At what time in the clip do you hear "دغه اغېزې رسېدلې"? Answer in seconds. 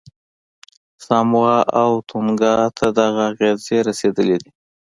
2.97-4.37